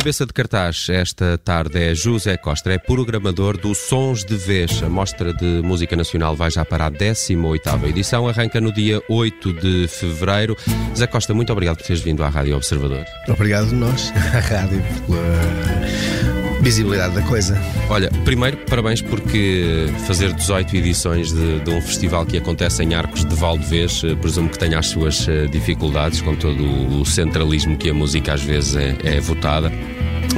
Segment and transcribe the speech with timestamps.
[0.00, 4.82] Cabeça de cartaz esta tarde é José Costa, é programador do Sons de Vez.
[4.82, 9.52] A Mostra de Música Nacional vai já para a 18ª edição, arranca no dia 8
[9.52, 10.56] de fevereiro.
[10.96, 13.04] Zé Costa, muito obrigado por teres vindo à Rádio Observador.
[13.28, 16.29] Obrigado nós, à rádio, pela
[16.60, 17.60] visibilidade da coisa.
[17.88, 23.24] Olha, primeiro, parabéns porque fazer 18 edições de, de um festival que acontece em Arcos
[23.24, 27.90] de Valdevez, eh, presumo que tenha as suas eh, dificuldades com todo o centralismo que
[27.90, 29.72] a música às vezes é, é votada.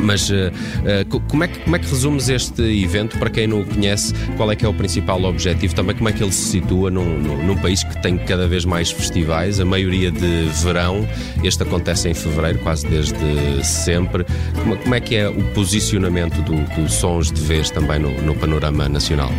[0.00, 3.60] Mas uh, uh, como, é que, como é que resumes este evento para quem não
[3.60, 4.14] o conhece?
[4.36, 5.74] Qual é que é o principal objetivo?
[5.74, 8.64] Também como é que ele se situa num, num, num país que tem cada vez
[8.64, 11.06] mais festivais, a maioria de verão,
[11.44, 14.24] este acontece em fevereiro, quase desde sempre.
[14.54, 18.34] Como, como é que é o posicionamento dos do sons de vez também no, no
[18.34, 19.30] panorama nacional?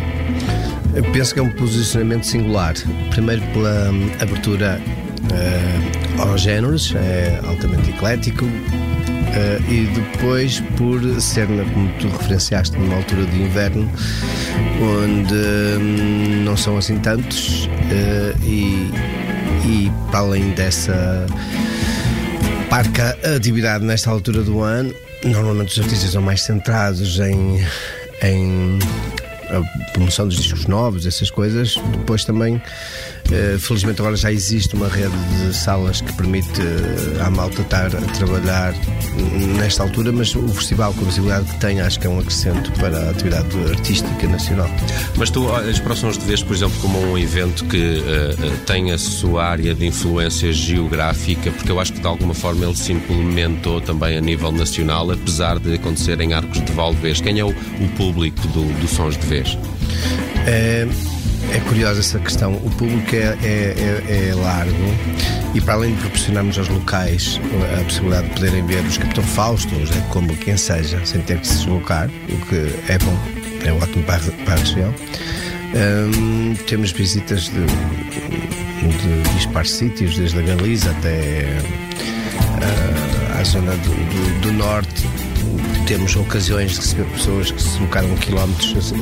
[0.94, 2.74] Eu penso que é um posicionamento singular.
[3.10, 8.44] Primeiro pela hum, abertura uh, aos géneros, é altamente eclético,
[9.34, 13.90] Uh, e depois por ser, como tu referenciaste, numa altura de inverno,
[14.80, 18.90] onde hum, não são assim tantos, uh, e,
[19.66, 21.26] e para além dessa
[22.70, 27.64] parca atividade nesta altura do ano, normalmente os artistas são mais centrados em,
[28.22, 28.78] em
[29.50, 31.76] a promoção dos discos novos, essas coisas.
[31.92, 32.60] Depois também,
[33.58, 38.00] felizmente agora já existe uma rede de salas que permite eh, à malta estar a
[38.16, 38.74] trabalhar
[39.56, 42.70] nesta altura, mas o festival com a visibilidade que tem acho que é um acrescento
[42.72, 44.68] para a atividade artística nacional.
[45.16, 48.98] Mas tu os Sons de Vez, por exemplo, como um evento que uh, tem a
[48.98, 53.80] sua área de influência geográfica, porque eu acho que de alguma forma ele se implementou
[53.80, 57.20] também a nível nacional, apesar de acontecer em Arcos de Valdevez.
[57.20, 59.56] Quem é o, o público do, do Sons de Vez?
[60.46, 60.86] É,
[61.52, 62.54] é curiosa essa questão.
[62.54, 63.74] O público é, é,
[64.08, 64.72] é, é, largo
[65.54, 67.40] e, para além de proporcionarmos aos locais
[67.80, 69.74] a possibilidade de poderem ver os Capitão Fausto,
[70.10, 73.16] como quem seja, sem ter que se deslocar, o que é bom,
[73.64, 74.94] é ótimo para, para a região.
[75.74, 81.46] Um, temos visitas de, de dispares sítios, desde a Galiza até
[82.60, 85.04] uh, à zona do, do, do norte
[85.86, 88.98] temos ocasiões de receber pessoas que se deslocaram quilómetros uh, uh,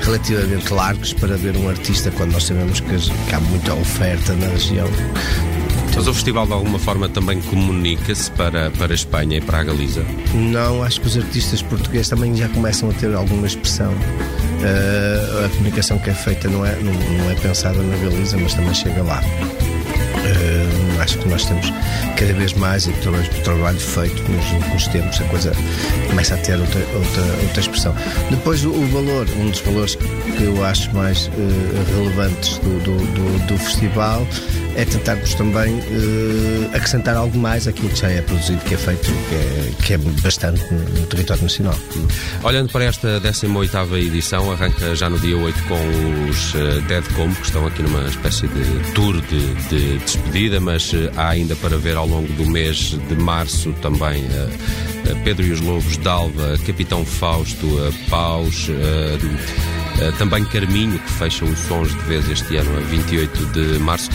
[0.00, 4.48] relativamente largos para ver um artista quando nós sabemos que, que há muita oferta na
[4.48, 4.88] região.
[5.94, 9.64] Mas o festival de alguma forma também comunica-se para, para a Espanha e para a
[9.64, 10.04] Galiza?
[10.34, 13.92] Não, acho que os artistas portugueses também já começam a ter alguma expressão.
[13.92, 18.54] Uh, a comunicação que é feita não é, não, não é pensada na Galiza, mas
[18.54, 19.20] também chega lá.
[19.22, 20.59] Uh,
[21.00, 21.72] acho que nós temos
[22.16, 25.52] cada vez mais e talvez por trabalho feito nos últimos tempos a coisa
[26.08, 27.94] começa a ter outra, outra, outra expressão.
[28.30, 32.96] Depois o, o valor, um dos valores que eu acho mais uh, relevantes do, do,
[32.96, 34.26] do, do, festival
[34.80, 39.04] é tentarmos também uh, acrescentar algo mais àquilo que já é produzido, que é feito,
[39.04, 41.74] que é, que é bastante no, no, território nacional.
[42.42, 47.34] Olhando para esta 18ª edição, arranca já no dia 8 com os uh, Dead Combo,
[47.34, 51.98] que estão aqui numa espécie de tour de, de despedida, mas há ainda para ver
[51.98, 54.24] ao longo do mês de março também
[55.24, 57.66] Pedro e os Lobos d'Alva, Capitão Fausto,
[58.08, 58.68] Paus,
[60.18, 64.10] também Carminho, que fecha os sons de vez este ano, a 28 de março.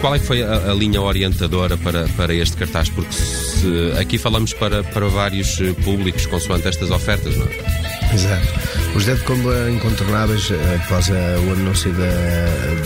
[0.00, 2.88] Qual é que foi a, a linha orientadora para, para este cartaz?
[2.88, 8.14] Porque se, aqui falamos para, para vários públicos consoante estas ofertas, não é?
[8.14, 8.46] Exato.
[8.94, 10.50] Os Dead Combo incontornáveis
[10.82, 12.10] após o anúncio da,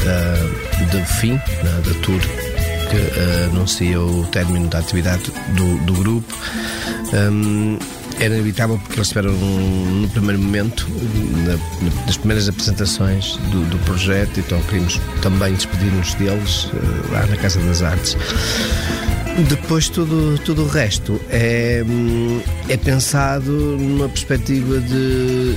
[0.05, 2.21] da, do fim da, tour
[2.89, 6.35] que uh, anuncia o término da atividade do, do grupo.
[7.13, 7.79] Um,
[8.19, 10.87] era inevitável porque eles tiveram no primeiro momento,
[11.45, 17.37] na, nas primeiras apresentações do, do, projeto, então queríamos também despedir-nos deles uh, lá na
[17.37, 18.17] Casa das Artes.
[19.49, 21.85] Depois tudo, tudo o resto é,
[22.69, 25.57] é pensado numa perspectiva de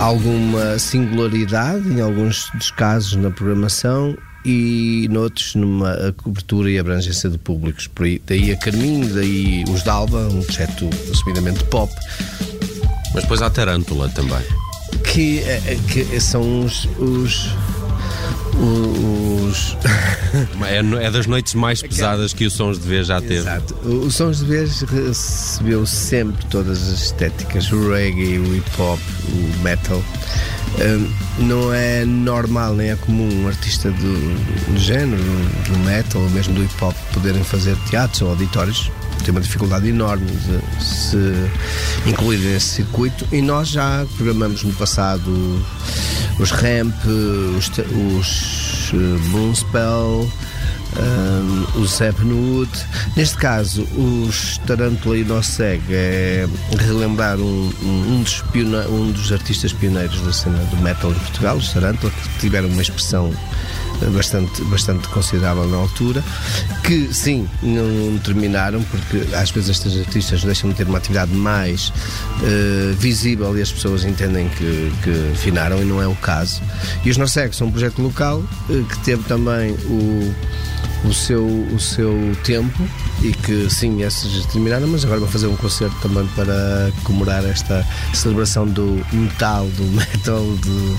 [0.00, 4.16] alguma singularidade em alguns dos casos na programação
[4.48, 7.86] e noutros numa cobertura e abrangência de públicos.
[7.86, 11.92] Por aí, daí a Carminho, daí os Dalva, um projeto assumidamente pop.
[13.12, 14.42] Mas depois há Tarântula também.
[15.04, 17.54] Que, eh, que são os, os
[18.58, 19.76] os...
[20.66, 23.36] é, é, das noites mais pesadas que o Sons de Vez já teve.
[23.36, 23.74] Exato.
[23.86, 29.62] O Sons de Vez recebeu sempre todas as estéticas, o reggae, o hip hop, o
[29.62, 30.02] metal.
[31.38, 35.22] Não é normal nem é comum um artista do, do género,
[35.68, 38.90] do metal ou mesmo do hip hop poderem fazer teatros ou auditórios.
[39.24, 41.16] Tem uma dificuldade enorme de se
[42.06, 45.64] incluir nesse circuito e nós já programamos no passado
[46.38, 46.94] os ramp,
[47.56, 47.70] os,
[48.14, 48.92] os
[49.28, 50.30] Moonspell
[50.96, 52.78] um, o Zeb Nude.
[53.16, 56.48] Neste caso, os Tarantula e Nosso Cego é
[56.78, 58.42] relembrar um, um, dos
[58.90, 62.82] um dos artistas pioneiros da cena do metal em Portugal, os Tarantula, que tiveram uma
[62.82, 63.32] expressão
[64.06, 66.22] bastante, bastante considerável na altura,
[66.84, 71.88] que sim, não terminaram, porque às vezes estes artistas deixam de ter uma atividade mais
[71.88, 76.62] uh, visível e as pessoas entendem que, que finaram e não é o caso.
[77.04, 80.34] E os Norsec são um projeto local uh, que teve também o
[81.04, 82.82] o seu, o seu tempo
[83.22, 87.84] e que sim, esses terminaram, mas agora vou fazer um concerto também para comemorar esta
[88.14, 90.96] celebração do metal, do metal, do,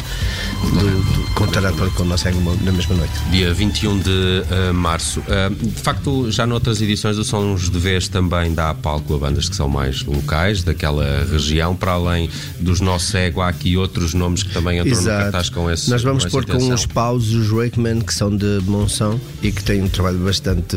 [0.69, 3.13] do, do com Tarantor com nós na mesma noite.
[3.31, 5.21] Dia 21 de uh, março.
[5.21, 9.47] Uh, de facto, já noutras edições do Sons de Vez também dá palco a bandas
[9.47, 12.29] que são mais locais, daquela região, para além
[12.59, 15.17] dos nossos ego, há aqui outros nomes que também entram Exato.
[15.17, 15.89] no cartaz com esse.
[15.89, 19.81] Nós vamos pôr com os paus os Wakeman, que são de Monção e que têm
[19.81, 20.75] um trabalho bastante,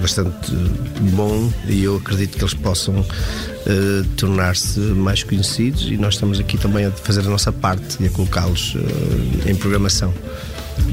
[0.00, 0.55] bastante
[1.12, 6.58] bom e eu acredito que eles possam uh, tornar-se mais conhecidos e nós estamos aqui
[6.58, 10.12] também a fazer a nossa parte e a colocá-los uh, em programação.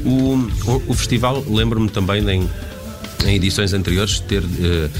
[0.04, 0.34] O,
[0.70, 2.50] o, o festival, lembro-me também em,
[3.26, 4.90] em edições anteriores, ter uh,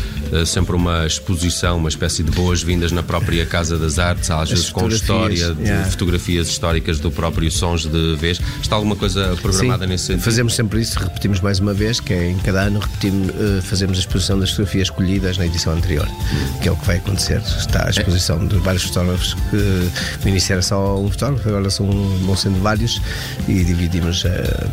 [0.46, 4.70] sempre uma exposição, uma espécie de boas-vindas na própria Casa das Artes, às As vezes
[4.70, 5.90] com história, de yeah.
[5.90, 8.40] fotografias históricas do próprio Sons de Vez.
[8.60, 10.24] Está alguma coisa programada Sim, nesse sentido?
[10.24, 13.98] Fazemos sempre isso, repetimos mais uma vez, que é em cada ano repetimos, uh, fazemos
[13.98, 16.08] a exposição das fotografias escolhidas na edição anterior,
[16.62, 17.40] que é o que vai acontecer.
[17.58, 18.46] Está a exposição é.
[18.46, 19.90] de vários fotógrafos que
[20.22, 23.00] no início era só um fotógrafo, agora são, vão sendo vários
[23.48, 24.24] e dividimos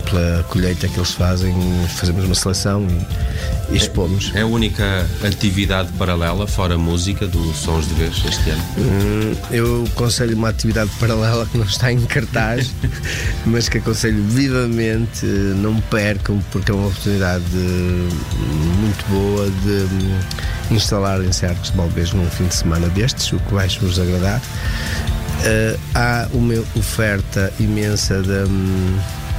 [0.09, 1.53] pela colheita que eles fazem,
[1.89, 4.31] fazemos uma seleção e e expomos.
[4.35, 5.07] É a única
[5.41, 8.63] atividade paralela, fora música, do Sons de Vez este ano?
[8.77, 12.71] Hum, eu aconselho uma atividade paralela que não está em cartaz,
[13.47, 21.71] mas que aconselho vivamente, não percam, porque é uma oportunidade muito boa de instalarem-se arcos
[21.71, 24.39] de Balbês num fim de semana destes, o que vai vos agradar.
[24.39, 29.31] Uh, há uma oferta imensa de.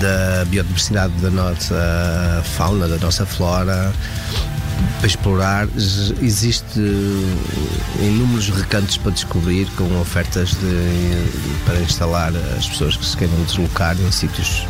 [0.00, 3.92] Da biodiversidade da nossa fauna, da nossa flora
[4.98, 5.68] para explorar.
[5.76, 6.80] Existe
[8.00, 13.96] inúmeros recantos para descobrir, com ofertas de, para instalar as pessoas que se queiram deslocar
[14.00, 14.66] em sítios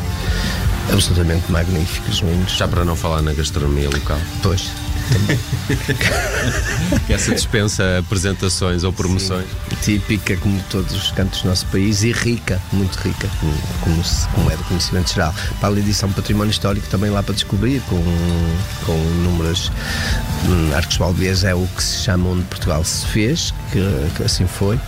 [0.93, 2.57] absolutamente magníficos, lindos.
[2.57, 4.19] Já para não falar na gastronomia local.
[4.43, 4.86] Pois
[7.07, 9.47] que essa dispensa apresentações ou promoções.
[9.81, 14.03] Sim, típica como todos os cantos do nosso país e rica, muito rica, como,
[14.35, 15.35] como é do conhecimento geral.
[15.61, 18.03] Para a edição Património Histórico também lá para descobrir, com,
[18.85, 19.71] com inúmeras
[20.47, 23.81] hum, arcos balbias é o que se chama onde Portugal se fez, que,
[24.17, 24.79] que assim foi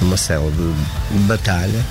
[0.00, 1.84] numa cela de batalha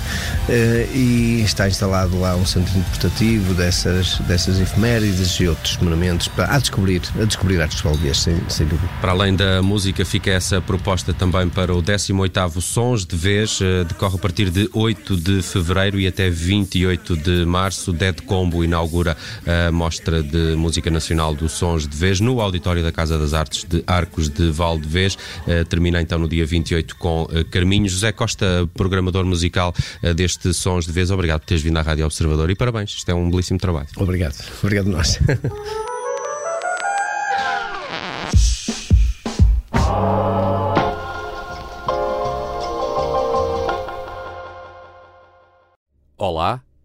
[0.48, 6.54] eh, e está instalado lá um centro interpretativo dessas, dessas efemérides e outros monumentos para,
[6.54, 8.88] a descobrir, a descobrir artes galdias, sem, sem dúvida.
[9.00, 13.84] Para além da música, fica essa proposta também para o 18º Sons de Vez, eh,
[13.84, 17.92] decorre a partir de 8 de fevereiro e até 28 de março.
[17.92, 22.92] Dead Combo inaugura a mostra de música nacional do Sons de Vez no auditório da
[22.92, 25.16] Casa das Artes de Arcos de Valdevez.
[25.46, 27.88] Eh, termina então no dia 28 com Carminho.
[27.88, 32.04] José Costa, programador musical eh, deste Sons de Vez, obrigado por teres vindo à Rádio
[32.04, 33.88] Observador e parabéns, isto é um belíssimo trabalho.
[33.96, 35.18] Obrigado, obrigado nós.